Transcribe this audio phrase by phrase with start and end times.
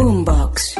[0.00, 0.79] Boombox.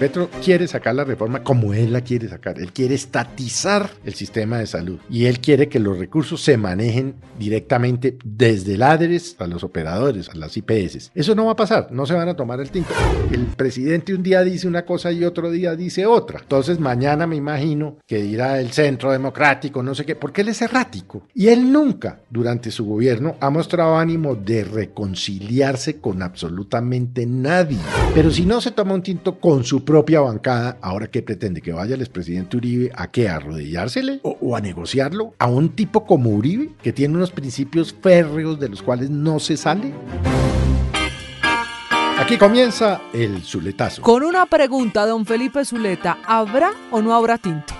[0.00, 2.58] Petro quiere sacar la reforma como él la quiere sacar.
[2.58, 7.16] Él quiere estatizar el sistema de salud y él quiere que los recursos se manejen
[7.38, 11.12] directamente desde el ADRES a los operadores, a las IPS.
[11.14, 12.94] Eso no va a pasar, no se van a tomar el tinto.
[13.30, 16.40] El presidente un día dice una cosa y otro día dice otra.
[16.40, 20.62] Entonces mañana me imagino que dirá el centro democrático, no sé qué, porque él es
[20.62, 21.24] errático.
[21.34, 27.76] Y él nunca durante su gobierno ha mostrado ánimo de reconciliarse con absolutamente nadie.
[28.14, 31.72] Pero si no se toma un tinto con su propia bancada, ahora qué pretende que
[31.72, 36.06] vaya el expresidente Uribe a qué, a arrodillársele o, o, a negociarlo a un tipo
[36.06, 39.92] como Uribe que tiene unos principios férreos de los cuales no se sale.
[42.20, 44.02] Aquí comienza el Zuletazo.
[44.02, 47.74] Con una pregunta, don Felipe Zuleta, ¿habrá o no habrá tinto?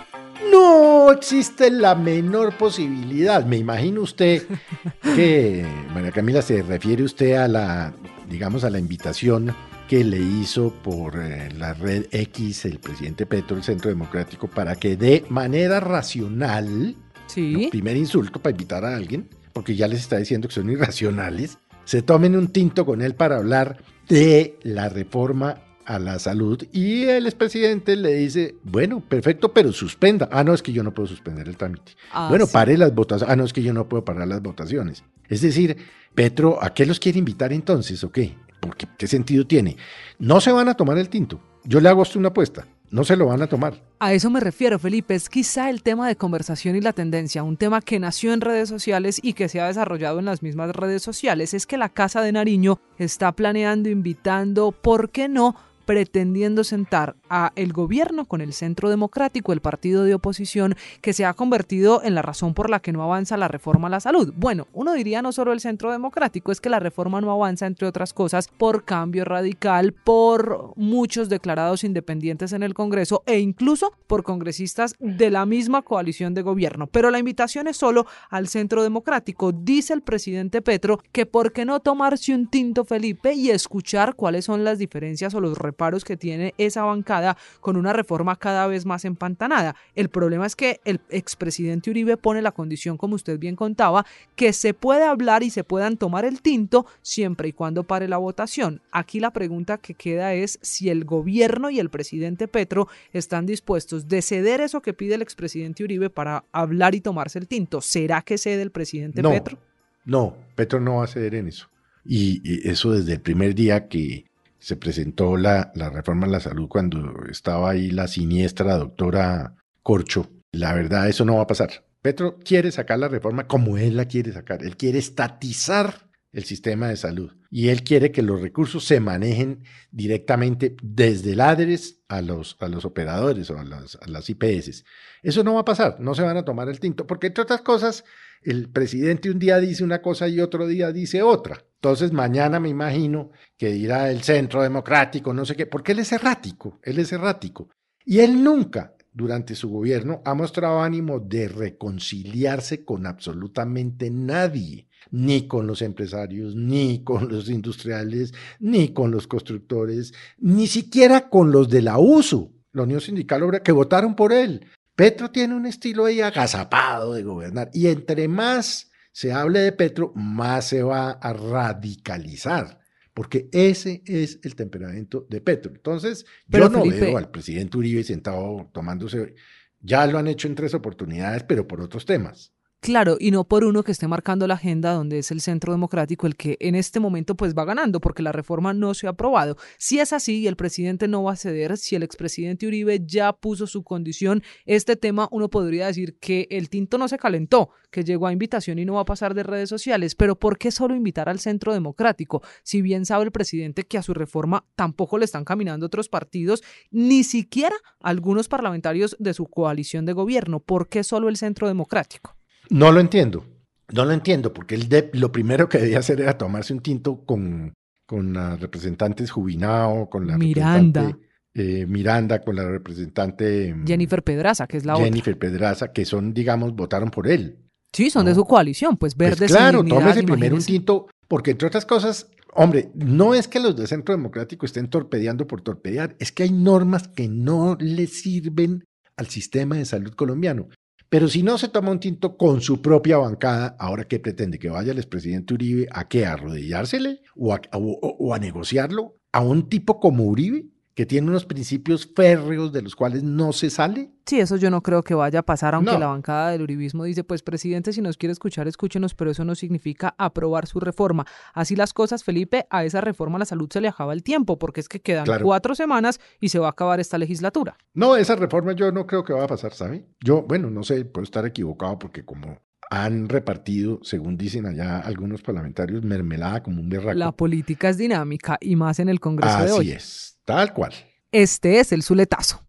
[0.51, 3.45] No existe la menor posibilidad.
[3.45, 4.43] Me imagino usted
[5.15, 7.93] que, María Camila, se refiere usted a la,
[8.29, 9.55] digamos, a la invitación
[9.91, 14.77] que le hizo por eh, la red X el presidente Petro, el Centro Democrático, para
[14.77, 16.95] que de manera racional,
[17.27, 17.65] sí.
[17.65, 17.71] ¿no?
[17.71, 22.03] primer insulto para invitar a alguien, porque ya les está diciendo que son irracionales, se
[22.03, 25.61] tomen un tinto con él para hablar de la reforma
[25.91, 30.29] a la salud y el expresidente le dice, bueno, perfecto, pero suspenda.
[30.31, 31.93] Ah, no, es que yo no puedo suspender el trámite.
[32.13, 32.53] Ah, bueno, sí.
[32.53, 33.33] pare las votaciones.
[33.33, 35.03] Ah, no, es que yo no puedo parar las votaciones.
[35.29, 35.77] Es decir,
[36.15, 38.37] Petro, ¿a qué los quiere invitar entonces o qué?
[38.61, 39.77] Porque, ¿qué sentido tiene?
[40.19, 41.41] No se van a tomar el tinto.
[41.65, 42.67] Yo le hago a usted una apuesta.
[42.91, 43.75] No se lo van a tomar.
[44.01, 45.15] A eso me refiero, Felipe.
[45.15, 48.69] Es quizá el tema de conversación y la tendencia, un tema que nació en redes
[48.69, 51.55] sociales y que se ha desarrollado en las mismas redes sociales.
[51.55, 55.55] Es que la Casa de Nariño está planeando, invitando, ¿por qué no?
[55.85, 61.25] Pretendiendo sentar a el gobierno con el Centro Democrático, el partido de oposición, que se
[61.25, 64.33] ha convertido en la razón por la que no avanza la reforma a la salud.
[64.37, 67.87] Bueno, uno diría no solo el Centro Democrático, es que la reforma no avanza, entre
[67.87, 74.23] otras cosas, por cambio radical, por muchos declarados independientes en el Congreso e incluso por
[74.23, 76.87] congresistas de la misma coalición de gobierno.
[76.87, 79.53] Pero la invitación es solo al Centro Democrático.
[79.53, 84.45] Dice el presidente Petro que por qué no tomarse un tinto, Felipe, y escuchar cuáles
[84.45, 88.85] son las diferencias o los reparos que tiene esa bancada con una reforma cada vez
[88.87, 89.77] más empantanada.
[89.95, 94.05] El problema es que el expresidente Uribe pone la condición, como usted bien contaba,
[94.35, 98.17] que se puede hablar y se puedan tomar el tinto siempre y cuando pare la
[98.17, 98.81] votación.
[98.91, 104.09] Aquí la pregunta que queda es si el gobierno y el presidente Petro están dispuestos
[104.09, 107.81] de ceder eso que pide el expresidente Uribe para hablar y tomarse el tinto.
[107.81, 109.59] ¿Será que cede el presidente no, Petro?
[110.05, 111.69] No, Petro no va a ceder en eso.
[112.05, 114.30] Y, y eso desde el primer día que
[114.61, 120.31] se presentó la, la, reforma a la salud cuando estaba ahí la siniestra doctora Corcho.
[120.53, 121.85] La verdad, eso no va a pasar.
[122.03, 124.65] Petro quiere sacar la reforma como él la quiere sacar.
[124.65, 129.65] Él quiere estatizar el sistema de salud y él quiere que los recursos se manejen
[129.91, 134.85] directamente desde el ADRES a los, a los operadores o a las, a las IPS.
[135.23, 137.63] Eso no va a pasar, no se van a tomar el tinto, porque entre otras
[137.63, 138.05] cosas,
[138.43, 141.65] el presidente un día dice una cosa y otro día dice otra.
[141.75, 146.13] Entonces mañana me imagino que dirá el centro democrático, no sé qué, porque él es
[146.13, 147.69] errático, él es errático.
[148.05, 155.49] Y él nunca durante su gobierno ha mostrado ánimo de reconciliarse con absolutamente nadie, ni
[155.49, 161.69] con los empresarios, ni con los industriales, ni con los constructores, ni siquiera con los
[161.69, 164.67] de la USO, la Unión Sindical Obrera, que votaron por él.
[165.01, 170.13] Petro tiene un estilo ahí agazapado de gobernar y entre más se hable de Petro,
[170.15, 172.81] más se va a radicalizar,
[173.15, 175.73] porque ese es el temperamento de Petro.
[175.75, 179.37] Entonces, Pero, yo no Felipe, veo al presidente Uribe sentado tomándose,
[179.81, 182.53] ya lo han hecho en tres oportunidades, pero por otros temas.
[182.83, 186.27] Claro, y no por uno que esté marcando la agenda donde es el centro democrático
[186.27, 189.59] el que en este momento pues va ganando porque la reforma no se ha aprobado.
[189.77, 193.35] Si es así y el presidente no va a ceder, si el expresidente Uribe ya
[193.35, 198.03] puso su condición, este tema uno podría decir que el tinto no se calentó, que
[198.03, 200.97] llegó a invitación y no va a pasar de redes sociales, pero ¿por qué solo
[200.97, 202.43] invitar al centro democrático?
[202.63, 206.63] Si bien sabe el presidente que a su reforma tampoco le están caminando otros partidos,
[206.91, 212.40] ni siquiera algunos parlamentarios de su coalición de gobierno, ¿por qué solo el centro democrático?
[212.71, 213.45] No lo entiendo,
[213.93, 217.25] no lo entiendo, porque él de, lo primero que debía hacer era tomarse un tinto
[217.25, 217.75] con,
[218.07, 221.19] con la representante Jubinao, con la Miranda.
[221.53, 225.49] Eh, Miranda, con la representante Jennifer Pedraza, que es la Jennifer otra.
[225.49, 227.59] Pedraza, que son, digamos, votaron por él.
[227.93, 228.29] Sí, son ¿no?
[228.29, 229.39] de su coalición, pues verdes.
[229.39, 233.75] Pues claro, tómese primero un tinto, porque entre otras cosas, hombre, no es que los
[233.77, 238.85] del Centro Democrático estén torpedeando por torpedear, es que hay normas que no le sirven
[239.17, 240.69] al sistema de salud colombiano.
[241.11, 244.71] Pero si no se toma un tinto con su propia bancada, ahora qué pretende que
[244.71, 249.41] vaya el expresidente Uribe a qué, a arrodillársele o a, o- o a negociarlo a
[249.43, 254.11] un tipo como Uribe, que tiene unos principios férreos de los cuales no se sale?
[254.27, 257.25] Sí, eso yo no creo que vaya a pasar, aunque la bancada del uribismo dice,
[257.25, 261.27] pues presidente, si nos quiere escuchar, escúchenos, pero eso no significa aprobar su reforma.
[261.55, 264.81] Así las cosas, Felipe, a esa reforma la salud se le acaba el tiempo, porque
[264.81, 267.77] es que quedan cuatro semanas y se va a acabar esta legislatura.
[267.95, 270.07] No, esa reforma yo no creo que va a pasar, ¿sabe?
[270.21, 272.59] Yo, bueno, no sé, puedo estar equivocado porque como
[272.91, 277.19] han repartido, según dicen allá algunos parlamentarios, mermelada como un berraco.
[277.19, 279.93] La política es dinámica y más en el Congreso de hoy.
[279.93, 280.93] Así es, tal cual.
[281.31, 282.67] Este es el Zuletazo.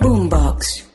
[0.00, 0.86] Boombox.